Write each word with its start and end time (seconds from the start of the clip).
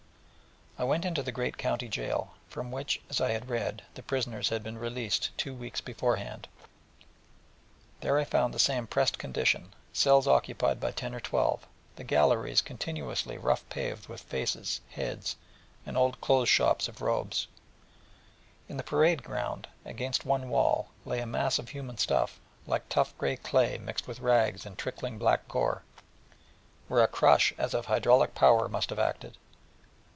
I 0.79 0.83
went 0.83 1.05
into 1.05 1.21
the 1.21 1.31
great 1.31 1.59
County 1.59 1.87
Gaol, 1.87 2.31
from 2.49 2.71
which, 2.71 3.01
as 3.07 3.21
I 3.21 3.29
had 3.33 3.49
read, 3.49 3.83
the 3.93 4.01
prisoners 4.01 4.49
had 4.49 4.63
been 4.63 4.79
released 4.79 5.29
two 5.37 5.53
weeks 5.53 5.79
before 5.79 6.15
hand, 6.15 6.47
and 6.57 7.05
there 7.99 8.17
I 8.17 8.23
found 8.23 8.51
the 8.51 8.57
same 8.57 8.87
pressed 8.87 9.19
condition, 9.19 9.75
cells 9.93 10.27
occupied 10.27 10.79
by 10.79 10.89
ten 10.91 11.13
or 11.13 11.19
twelve, 11.19 11.67
the 11.97 12.03
galleries 12.03 12.63
continuously 12.63 13.37
rough 13.37 13.67
paved 13.69 14.07
with 14.07 14.21
faces, 14.21 14.81
heads, 14.89 15.35
and 15.85 15.95
old 15.95 16.19
clothes 16.19 16.49
shops 16.49 16.87
of 16.87 16.99
robes; 16.99 17.45
and 18.67 18.71
in 18.71 18.77
the 18.77 18.83
parade 18.83 19.21
ground, 19.21 19.67
against 19.85 20.25
one 20.25 20.49
wall, 20.49 20.89
a 21.05 21.23
mass 21.25 21.59
of 21.59 21.69
human 21.69 21.99
stuff, 21.99 22.39
like 22.65 22.89
tough 22.89 23.15
grey 23.19 23.35
clay 23.35 23.77
mixed 23.77 24.07
with 24.07 24.19
rags 24.19 24.65
and 24.65 24.79
trickling 24.79 25.19
black 25.19 25.47
gore, 25.47 25.83
where 26.87 27.03
a 27.03 27.07
crush 27.07 27.53
as 27.59 27.75
of 27.75 27.85
hydraulic 27.85 28.33
power 28.33 28.67
must 28.67 28.89
have 28.89 28.97
acted. 28.99 29.37